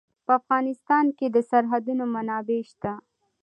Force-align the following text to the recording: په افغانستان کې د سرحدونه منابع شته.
په 0.25 0.31
افغانستان 0.39 1.05
کې 1.17 1.27
د 1.35 1.37
سرحدونه 1.49 2.03
منابع 2.13 2.59
شته. 2.71 2.93